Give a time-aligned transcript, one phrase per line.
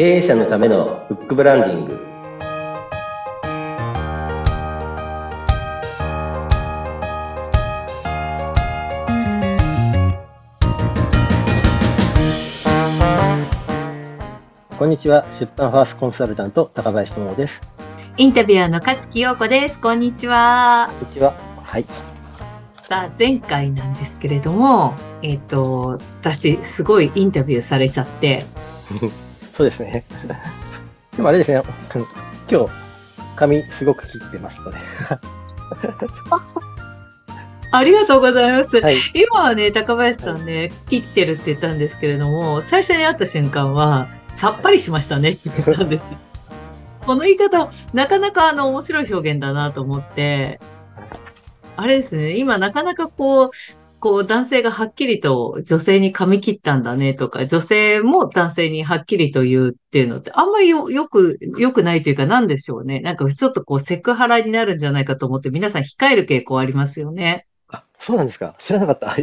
[0.00, 2.00] 経営者のためのフックブランディング。
[14.78, 15.26] こんにちは。
[15.30, 17.60] 出版ファーストコンサルタント高林智です。
[18.16, 19.78] インタビュアーの勝木陽子です。
[19.78, 20.88] こんにちは。
[20.98, 21.34] こんにちは。
[21.62, 21.84] はい。
[22.84, 28.46] さあ前回なんですけれどもえっ、ー、と私すごいインタビューされちゃって
[29.60, 30.04] そうですね。
[31.14, 31.62] でもあれですね、
[32.50, 32.72] 今日、
[33.36, 34.78] 髪すごく切ってますので。
[37.70, 38.80] ありがとうございます。
[38.80, 46.04] はい、今はね、高林さんね、切ってるって言ったんですけれども、最初に会った瞬間は、さっぱりしましたねって言ったんです。
[47.04, 50.58] この言い方、なかなかあの面白い表現だなと思って、
[51.76, 53.50] あれですね、今なかなかこう、
[54.00, 63.00] こう男性がはっきりと女性に髪切ったんだねとか、女性も男性にはっきりと言うっていうのってあんまりよよく、よくないというかなんでしょうね。
[63.00, 67.46] なんかちょっとこうセクハラになるんじゃないかと思って皆さん控える傾向ありますよね。
[67.68, 69.14] あ、そうなんですか知らなかった。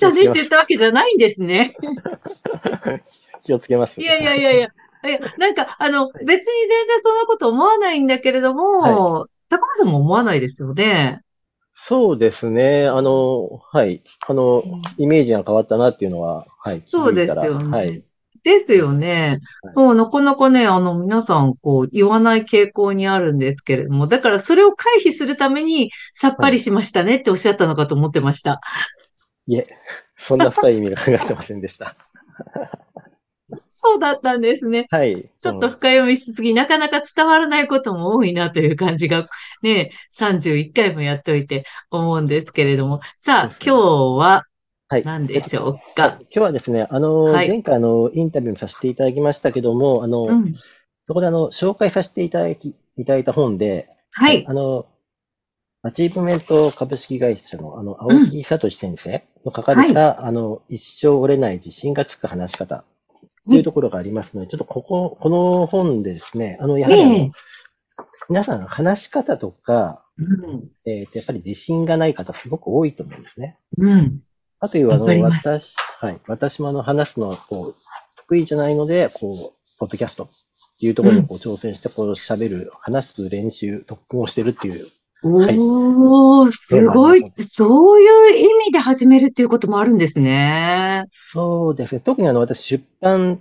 [0.00, 1.72] だねって言ったわけじゃないんですね。
[3.44, 4.00] 気をつけます。
[4.00, 4.68] いやいやいやいや。
[5.02, 8.92] いや、なんか、あの、別に全然そんなこと思わないんだけれども、はい、
[9.48, 11.22] 高橋さんも思わないですよね。
[11.82, 12.86] そうですね。
[12.86, 14.02] あの、はい。
[14.28, 14.62] あの、
[14.98, 16.82] イメージが変わったなっていうのは、はい。
[16.86, 17.78] そうですよね。
[17.78, 18.04] はい。
[18.44, 19.40] ですよね。
[19.74, 28.60] もうなかなかね、あの、皆さん、こう、言わない傾向にあるんですけれども、だからそれを回避するために、さっぱりしましたねっておっしゃったのかと思ってました。
[29.46, 29.66] いえ、
[30.18, 31.96] そんな深い意味が考えてませんでした。
[33.70, 34.86] そうだったんですね。
[34.90, 35.30] はい。
[35.38, 39.28] ちょっと深読みしすぎ、なかなか伝わらないことも多いなという感じが、
[39.62, 43.00] ね、31回もやっておいて思うんですけれども。
[43.16, 43.76] さあ、今日
[44.18, 44.44] は、
[45.04, 50.54] 何でしょうか、はい、今日はですね、あの、はい、前回あの、インタビューさせていただきましたけども、あの、うん、
[51.06, 54.44] そこであの、紹介させていただき、いただいた本で、はい。
[54.48, 54.86] あの、
[55.82, 62.84] アチーブメント株式会社の、あの、青木聡先生の書かれた、うん、あの、一生折れない自信がつく話し方
[63.46, 67.32] というところがありますので、ちょっとここ、この本でですね、あの、やはりあの、
[68.28, 73.58] 皆さん話し方とか、うん、えっ、と、やっぱり自信がない方すごく多いと思うんですね。
[73.78, 74.20] うん。
[74.58, 77.76] あという、あの、私、はい、私もあの、話すのは、こう、
[78.16, 80.28] 得意じゃないので、こう、ポッドキャストっ
[80.78, 84.86] ていうところにこう挑戦して、こう、喋る、話す練習、特訓をしてるっていう
[85.22, 87.22] おー、すごい。
[87.28, 91.04] そういう意味で始めるっていうこともあるんですね。
[91.12, 92.00] そうですね。
[92.00, 93.38] 特にあの、私、出版っ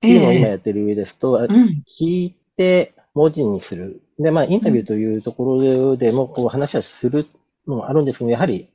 [0.00, 4.02] ていうのを今やってる上ですと、えーうん、聞いて文字にする。
[4.18, 7.24] で、まあ、インタビューというところでも、こう、話はする
[7.66, 8.68] のもあるんですけど、やはり、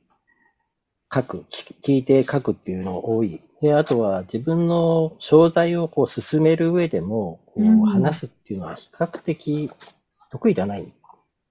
[1.14, 1.44] 書く、
[1.84, 3.42] 聞いて書くっていうのが多い。
[3.60, 9.70] で、あとは自分の商材をこう進める上でも、こう話すっていうのは比較的
[10.30, 10.92] 得意ではない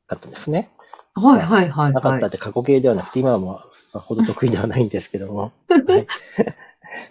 [0.08, 0.70] かったですね。
[1.14, 3.62] はいはいはい、なかったって過去形ではなくて、今はも
[3.94, 5.52] う、ほど得意ではないんですけども。
[5.68, 6.08] はい、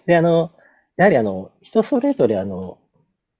[0.05, 0.51] で、あの、
[0.97, 2.79] やはりあの、人それぞれあの、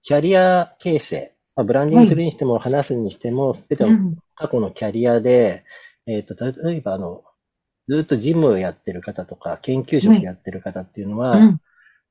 [0.01, 5.63] キャリア形成、まあ、ブランディングするにしても、話すにしても、すべての過去のキャリアで、
[6.05, 7.23] えっ、と、例えばあの、
[7.87, 11.59] ずっと事務をやってる方とか、研究職やってる方っていうのは、ま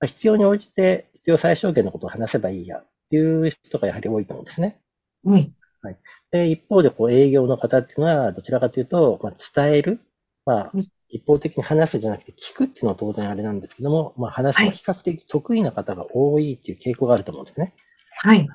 [0.00, 4.80] あ、必要に応じて必要最小限のことを話せばいいやっていう人がやはり多いと思うんですね。
[5.24, 5.54] うん。
[5.82, 5.96] はい。
[6.30, 10.00] で、一方で、こう、営業の方っていうのは、どちらかというと、まあ、伝える。
[10.44, 10.72] まあ、
[11.08, 17.74] 一方的に話すんじゃなくて聞くっていうのは当然あれなんですけども、まあ、話すのが比較的得意な方が多いっていう傾向があると思うんですね。
[18.22, 18.48] はい。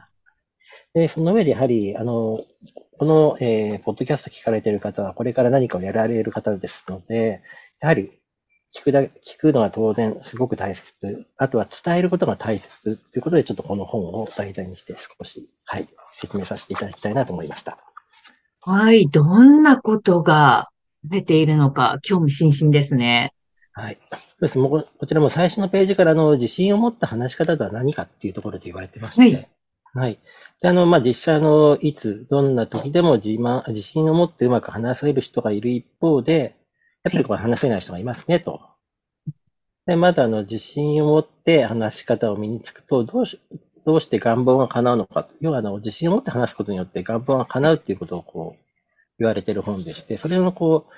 [0.94, 2.38] で、その上でやはり、あの、
[2.98, 7.42] この、えー、ポッドキャスト聞かれている方は、これから何かをやられる方ですので、
[7.82, 8.12] やはり、
[8.74, 9.10] 聞くだ、聞
[9.40, 11.26] くのは当然すごく大切。
[11.38, 15.88] あとは伝えることが大切ということで、ちょっとこの本を題材にして少し、はい、
[16.18, 17.78] 説明させていただきたいなと思いました。
[18.62, 20.70] はい、どんなことが
[21.04, 23.34] 出ているのか、興味津々ですね。
[23.74, 24.00] はい。
[24.12, 24.58] そうです。
[24.58, 29.36] もうこちらも最初のページからの自信を持った話し方とは何かっていうところで言われてまして。
[29.36, 29.50] はい。
[29.94, 30.20] はい。
[30.62, 36.56] で、あの、まあ、実際の、いつ、どんな時でも自慢、自信を持ってうまく話せる人がいる一方で、
[37.04, 38.62] やっぱりこう話せない人がいますね、と。
[39.86, 43.40] で、まだあの、自信を持って話し方を身につくと、どうし、
[43.86, 45.28] どうして願望が叶うのか。
[45.40, 48.66] 要は、あの、自信を持って話すことによって願望が叶うっていうことをこう、
[49.20, 50.94] 言われてる本でして、それのこう、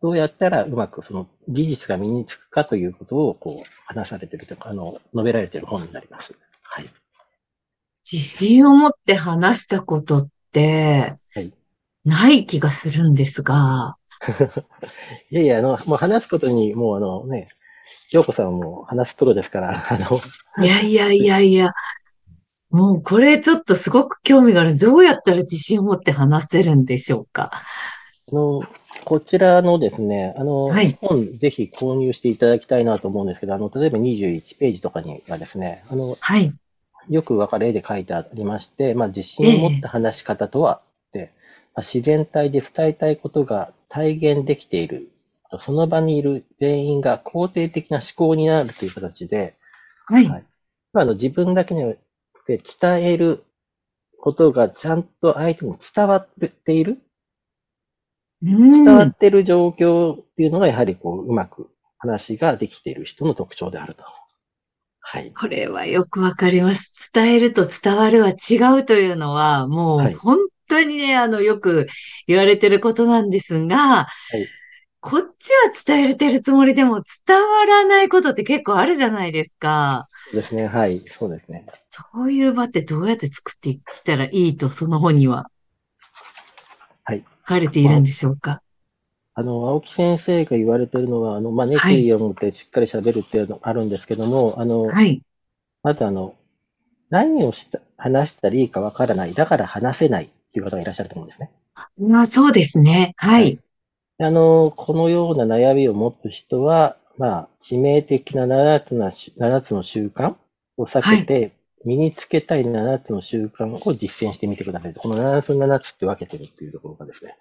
[0.00, 6.34] どうやったらうまくその技術が身につくかということをこう話されてるとか、あの、述べられてる本になります。
[6.62, 6.86] はい。
[8.10, 11.52] 自信を持って話したことって、はい。
[12.04, 13.96] ない気がするんですが。
[15.30, 17.48] いやいや、あの、もう話すことに、もうあのね、
[18.10, 20.64] 京子さんも話すプロですから、あの。
[20.64, 21.70] いやいやいやいや。
[22.70, 24.76] もうこれちょっとすごく興味がある。
[24.76, 27.50] どうやったら自信を持って話せるんでしょうか？
[27.52, 28.62] あの、
[29.04, 36.52] こちらのですね、あの、はい、本ぜひ購入していただきたいなと思うんですけど、あの、例えば21ページとかにはですね、あの、はい。
[37.08, 40.80] よくわかる絵で書いてありまして、まあ、自信を持った話し方とは、
[41.14, 41.28] えー、ま
[41.76, 45.10] あ、自然体で伝えたいことが体現できている。
[45.58, 49.56] その場にいる全員が肯定的な思考になるという形で、
[50.06, 50.26] はい。
[50.28, 50.44] はい、
[50.92, 51.82] まあ、あの自分だけに
[52.46, 53.44] で伝える
[54.18, 56.28] ことがちゃんと相手に伝わっ
[56.64, 56.98] ている？
[58.42, 61.68] 伝わっている状況っていうのが、やはりこう、うまく
[61.98, 64.02] 話ができている人の特徴であると。
[65.00, 65.32] はい。
[65.32, 67.10] これはよくわかります。
[67.12, 70.38] 伝えると伝わるは違うというのは、もう本
[70.68, 71.86] 当にね、はい、あの、よく
[72.26, 74.48] 言われてることなんですが、はい、
[75.00, 80.08] こっちは伝えてるつもりでも伝わらないことって結構あるじゃないですか。
[80.26, 80.66] そうですね。
[80.66, 80.98] はい。
[80.98, 81.66] そうですね。
[81.90, 85.50] そういう場ってどうやって作っていったらいいと、その本には。
[87.04, 87.24] はい。
[87.48, 88.62] 書かれているんでしょうか。
[89.34, 95.22] あの、青木先生が言われてるのは、あの、まあ、熱意を持ってしっかり喋るっていうのがあるんですけども、あの、はい。
[95.82, 96.34] まずあの、
[97.10, 99.34] 何をした話したらいいかわからない。
[99.34, 101.50] だから話せないっていう方がいらっしゃると思うんですね。
[101.98, 103.14] まあ、そうですね。
[103.16, 103.42] はい。
[103.42, 103.58] はい、
[104.22, 110.36] あの、このような悩みを持つ人は、まあ、致命的な7つの7つの習慣
[110.76, 111.52] を避けて、
[111.86, 114.94] 身につけたい7つの習慣を実践してみてください。
[114.94, 117.34] この7つ7つって分けてるっていうところがですね。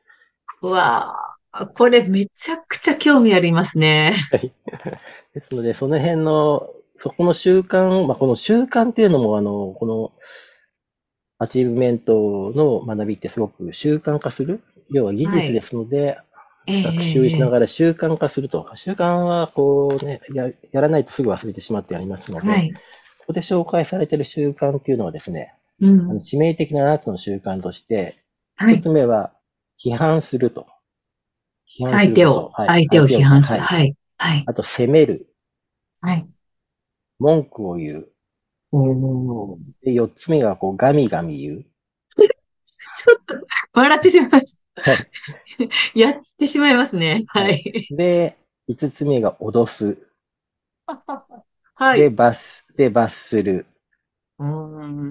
[0.61, 1.17] うわ
[1.51, 4.13] あ、これめちゃくちゃ興味ありますね。
[4.31, 4.53] はい。
[5.35, 10.13] ですので、その辺の、そこの習慣、まあ、この習慣っていうのも、あの、この、
[11.39, 14.61] アチーブメントの学びってすごく習慣化する、
[14.91, 16.23] 要は技術ですので、はい、
[16.67, 18.69] 学習しながら習慣化すると。
[18.75, 22.73] 習慣は、こうねや、やらないとすぐ忘れてしまってありますので、はい
[23.29, 28.23] こで紹介されている習慣っていうのはですね、うん、あの致命的な7つの習慣として、
[28.59, 29.33] 一、つ目は、
[29.79, 30.65] 批判すると。
[31.79, 33.59] 批判する相手を、はい、相手を批判する。
[33.59, 33.95] はい。
[34.17, 34.43] はい。
[34.47, 35.31] あと、責める。
[36.01, 36.27] はい。
[37.19, 38.09] 文句を言う。
[38.71, 41.63] おで、四つ目が、こう、ガミガミ言う。
[42.17, 43.35] ちょっと、
[43.73, 44.65] 笑ってしまいます。
[44.81, 44.99] はい。
[45.99, 47.23] やってしまいますね。
[47.27, 47.87] はい。
[47.91, 48.37] で、
[48.67, 49.97] 五つ目が脅す。
[51.75, 51.99] はい。
[51.99, 53.65] で、罰、で、罰する。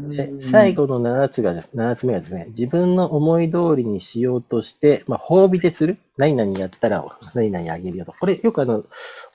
[0.09, 5.99] で、最後の7つがです、7つ目がですね、自分の思い通りにしようとして、まあ、褒美でする。
[6.17, 7.05] 何々やったら、
[7.35, 8.15] 何々あげるよと。
[8.19, 8.85] これ、よくあの、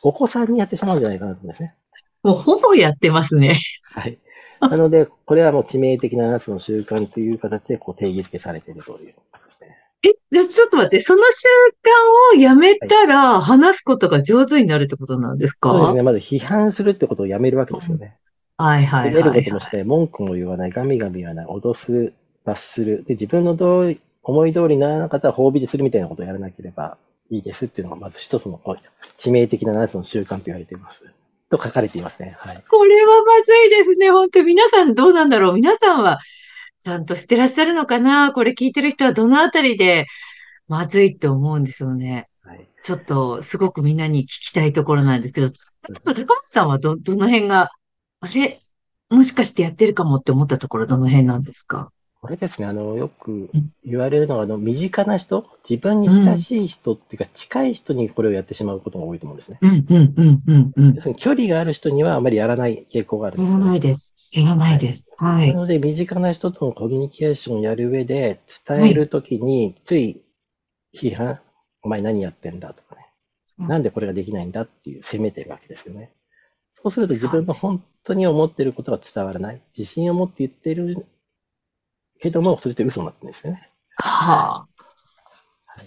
[0.01, 1.75] お子さんにやってしまうんじゃないかなと思うんですね。
[2.23, 3.59] もう、ほぼやってますね。
[3.93, 4.17] はい。
[4.61, 9.13] なので、これはもう致命的な7つの習慣という形で、こう、定義付けされているという
[10.03, 11.47] え、じゃちょっと待って、その習
[12.33, 16.01] 慣をやめたら、話すことが上手になるってことなんですか、そうですね。
[16.03, 18.17] まず批判するってことをやめるわけですよね。
[18.57, 19.23] はいはいはい、はい。
[19.23, 22.13] 出ることもして、文句も言わない、ガミガミ言わない、脅す、
[22.43, 23.05] 罰する。
[23.07, 26.97] で、自分のどう思い通りにならなかったら褒美でするみたいなことをやらなければ
[27.29, 28.59] いいですっていうのが、まず一つの
[29.17, 31.03] 致命的な7つの習慣と言われています。
[31.49, 32.35] と書かれていますね。
[32.39, 32.63] はい。
[32.69, 34.11] これはまずいですね。
[34.11, 36.19] 本当皆さんどうなんだろう皆さんは
[36.83, 38.33] ちゃんとしてらっしゃるのかな？
[38.33, 40.05] これ聞いてる人はどのあたりで
[40.67, 42.27] まずいって思うんでしょうね。
[42.41, 47.71] はい、ちょっと、すごくみんなに聞きたいところなんですけど、例えば高松さんはど、どの辺が、
[48.19, 48.61] あれ？
[49.09, 51.89] もしかしてやってるかもって思ったところどの辺なんですか？
[52.23, 53.49] これですね、あの、よく
[53.83, 59.57] 言われるのは、あの、身近な人、自分に親しい人っていうか、近い人にこれをやってしまうことが多いと思うんですね。
[59.61, 61.15] うん、うん、うん、うん、うん。
[61.15, 63.59] 距離がある人にはあまりやらない傾向があるんです、ね。
[63.59, 64.29] やらないです。
[64.31, 65.05] やらないです。
[65.17, 65.53] はい。
[65.53, 70.21] なので、身近な人とのコミュニケーションをやる上で、伝えるときに、つい
[70.97, 71.41] 批判、
[71.81, 73.05] お前何やってんだとかね。
[73.57, 76.13] なんでこれができないんだっていう責めてるわけですよね。
[76.81, 79.61] そうすると自分の本当に思ってることが伝わらない。
[79.77, 81.05] 自信を持って言ってる
[82.23, 83.69] けども、それって嘘になってるんですよね。
[83.97, 84.67] はあ。
[85.65, 85.85] はい。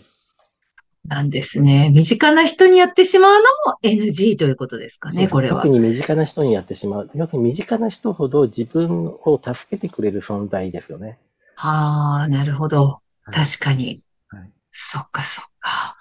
[1.09, 1.91] なんですね。
[1.91, 3.41] 身近な人にやってしまうの
[3.73, 5.63] も NG ということですかね、これは。
[5.63, 7.11] 特に身近な人にやってしまう。
[7.17, 11.19] 特に身近な人ほど自分を助けてくれる存在ですよね。
[11.55, 13.01] はあ、なるほど。
[13.25, 14.03] 確かに。
[14.29, 15.97] はい、そっかそっか。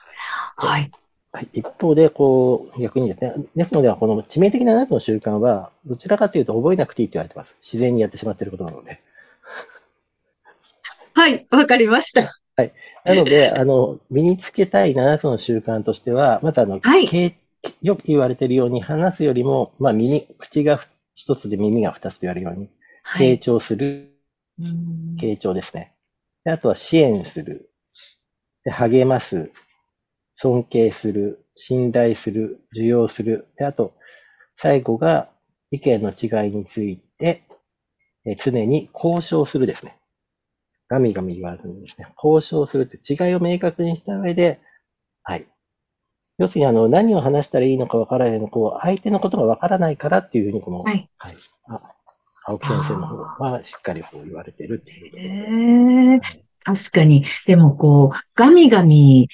[0.57, 0.91] はい。
[1.31, 7.55] はい、一方で、こう、逆にですね、ですのでは、この致命的な7つの習慣は、どちらかというと覚えなくていいって言われてます。
[7.61, 9.01] 自然にやってしまっていることなので。
[11.15, 12.29] はい、わかりました。
[12.57, 12.73] はい。
[13.05, 17.35] なので、 あの、身につけたい7つの習慣としては、またあの、はい、
[17.81, 20.79] よく言われているように、話すよりも、まあ、耳、口が
[21.13, 22.69] 一つで耳が二つと言われるように、
[23.17, 24.11] 傾聴する、
[25.17, 25.93] 傾聴ですね。
[26.43, 27.71] であとは支援する。
[28.65, 29.51] で励ます。
[30.35, 31.45] 尊敬する。
[31.53, 32.61] 信頼する。
[32.73, 33.47] 受容する。
[33.57, 33.93] であと、
[34.57, 35.29] 最後が
[35.71, 37.43] 意見の違いについて、
[38.25, 39.97] え常に交渉するですね。
[40.87, 44.59] ガミガミ言わずにですね、交渉するって違いを明確にした上で、
[45.23, 45.47] はい。
[46.37, 51.09] 要するに、あの、何を話したらいいのかわからないのこう、相手のことがわからないからっていうふうに、この、はい。
[51.17, 51.35] はい、
[51.67, 51.79] あ
[52.47, 56.17] 青木先生の方はしっかりこう言われてるっていう。
[56.17, 56.21] へ
[56.63, 57.25] 確かに。
[57.47, 59.29] でもこう、ガミガミ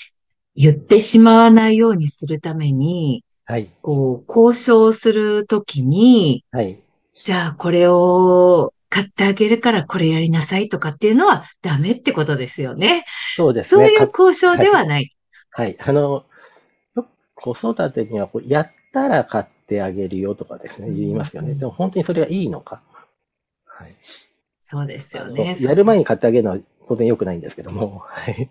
[0.56, 3.70] 言ってしまわないようにするために、はい。
[3.82, 6.80] こう、交渉するときに、はい。
[7.14, 13.06] じゃあこれを買ってあげるからこれやりなさいとかっていうのはダメってことですよね。
[13.38, 13.86] そうですね。
[13.88, 15.10] そういう交渉ではない。
[15.50, 15.68] はい。
[15.68, 16.26] はい、あの、
[17.34, 21.56] 子育てにはこう、やったら買ってあげるよとかですね、言いますよね。
[21.56, 22.82] でも本当にそれがいいのか。
[23.66, 23.94] はい。
[24.62, 25.56] そうですよね。
[25.62, 26.58] やる前に買ってあげるのは
[26.88, 28.50] 当然良くないんですけども、はい。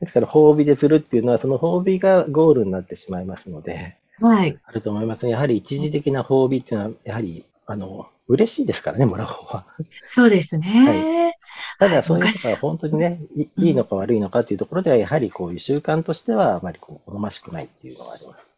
[0.00, 4.58] ですから、褒美でするっていうのは、その褒美がゴールになってしまいますので、はい。
[4.64, 5.32] あると思いますね。
[5.32, 9.66] やはり一時的な褒美っていうのは、やはり、あの、嬉しいですからね、もらう方は。
[10.04, 10.68] そうですね。
[10.68, 11.34] はい、
[11.78, 18.48] ただ、そういうことは本当にね、いいのか悪いのかっていうところでは、やはりこういう習慣としては、あまりこう、好ましくないっていうのがあります。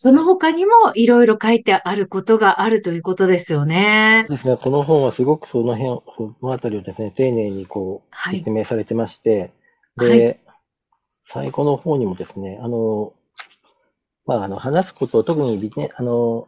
[0.00, 4.26] その他にもいろいろ書いてあることがあるということですよね。
[4.28, 4.56] そうですね。
[4.56, 9.52] この本はすごくその辺、そのあたりをですね、丁寧にこう、説明されてまして、
[9.96, 10.40] はい、で、はい、
[11.24, 13.12] 最後の方にもですね、あの、
[14.24, 16.46] まあ、あの、話すことを特にビジネ、あの、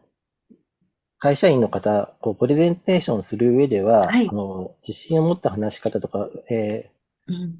[1.20, 7.58] 会社員の方、こう、プレゼンテーションする上では、はい、あの、自信を持った話し方とか、えー、うん、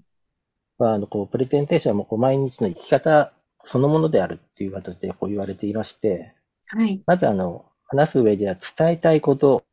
[0.79, 3.33] まあ、あの、こう、プレゼンテーションはこう毎日の生き方
[3.65, 6.35] そのものであるっていう形でこう言われていまして、
[6.69, 7.03] はい。
[7.07, 9.65] まずあの、話す上では伝えたいこと、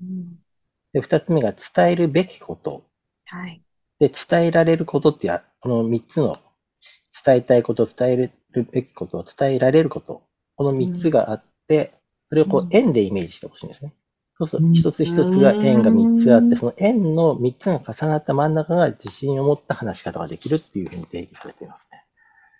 [0.00, 0.38] うん、
[0.92, 2.84] で、二つ目が伝えるべきこと、
[3.26, 3.62] はい。
[3.98, 6.34] で、伝えられることってや、この三つの、
[7.24, 8.32] 伝えたいこと、伝える
[8.72, 10.22] べきこと、伝えられること、
[10.56, 11.99] この三つがあって、うん、
[12.30, 13.92] それをこう円でイメージしてほしいんですね。
[14.38, 22.04] そうすると、一つ一つが円が三つあって、その円の三つが重なった真ん中が自信を持った話し方ができるっていうふうに定義されていますね。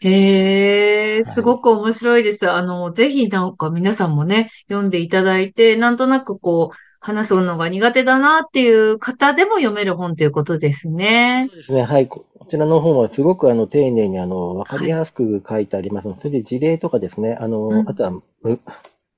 [0.03, 2.51] へえ、すごく面白いです。
[2.51, 11.47] あの、ぜひなんか皆さんもね、読んでいただいて、なんとなくこう、話すのが苦手だなっていう方でも読める本ということですね。
[11.49, 11.83] そうですね。
[11.83, 12.09] はい。
[12.09, 18.13] こちらの本はすごくあの丁寧にあのわかりやすく書いてありますので、はい、それで事例とかですね、あの、うん、あとは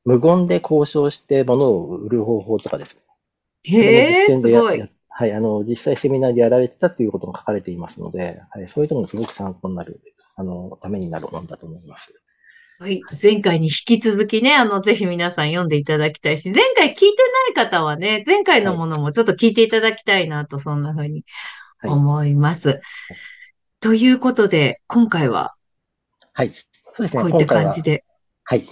[0.05, 3.03] 無無言で交渉して物を売る方法とかですね。
[3.65, 4.83] へえ、すごい。
[5.15, 10.01] はい、あの、実際セミナーでやられてたということが書かれていますので、はい、そういうところもすごく参考になる、
[10.37, 12.15] あの、ためになる本だと思います。
[12.79, 13.03] はい。
[13.23, 17.07] 前回に引き続きね、あの、ぜひ皆さん読んでいただきたいし、前回聞いて
[17.55, 21.25] ない方はね、前回のものもちょっと聞いていただきたいなと、そんな風に
[21.85, 22.69] 思います。
[22.69, 22.81] はい、
[23.81, 25.55] ということで、今回は、
[26.33, 26.51] はい。
[26.51, 26.65] そ
[26.99, 27.23] うですね。
[27.23, 28.05] こういった感じで。
[28.45, 28.67] はい。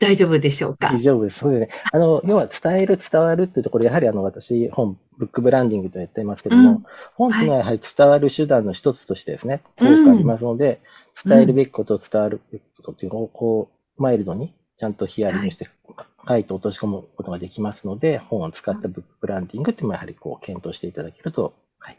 [0.00, 0.88] 大丈夫でしょうか？
[0.88, 1.38] 大丈夫です。
[1.38, 1.82] そうですね。
[1.92, 10.80] あの、要は伝える、伝わるっていうところ、やはりあの、私、本、ブックブランディングとやっていますけども、うん、本っていうのはやはり伝わる手段の一つとしてですね、効果ありますので、
[11.24, 15.68] うん、伝えるべきこと、伝わるべきことっていうのを、こう、マイルドに、ちゃんとヒアリングして、
[16.26, 21.98] 書いて落とし込むことができますので、本を使ったブックブランディングっていうのもやはりこう、検討していただけると、はい、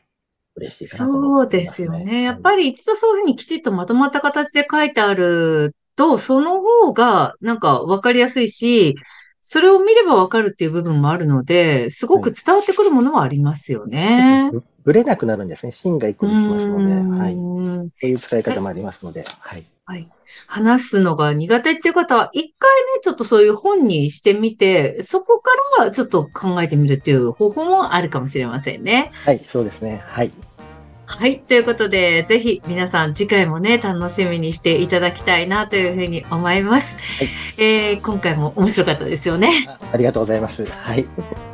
[0.55, 2.24] 嬉しいかなと思います、ね、そうですよね。
[2.24, 8.96] やっぱり一度そういうふうにきちっとまとまった形で書いてあると、その方がなんかわかりやすいし、
[9.43, 14.51] それを見ればわかるっていう部分もあるので、すごく伝わってくるものはありますよね。
[14.84, 15.72] ぶれなくなるんですね。
[15.72, 17.36] 芯が一個できますので、はい。
[17.36, 19.63] そういう伝え方もありますので、はい。
[19.86, 20.10] はい。
[20.48, 25.51] 話すのが苦手っていう方は、一回ね、ちょっとそういう本にしてみて、そこか
[25.84, 29.12] らちょっと考えてみるっていう方法もあるかもしれませんね。
[29.25, 30.01] はい、そうですね。
[30.08, 30.31] はい。
[31.18, 31.39] はい。
[31.39, 36.98] ということで、ぜひ皆さん次回もね、楽しみにしていただきたいなというふうに思います。
[36.98, 39.77] はい、えー、今回も面白かったですよねあ。
[39.94, 40.65] ありがとうございます。
[40.65, 41.06] はい。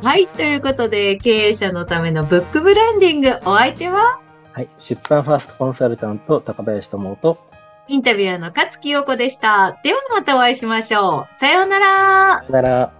[0.02, 0.26] はい。
[0.28, 4.20] ということで、経営者のためのブックブランディング、お相手は？
[4.52, 4.68] はい。
[4.78, 7.38] 出版ファーストコンサルタント、高林智と、
[7.88, 9.78] インタビュアーの勝木陽子でした。
[9.82, 11.34] ではまたお会いしましょう。
[11.34, 12.38] さようなら。
[12.38, 12.97] さようなら。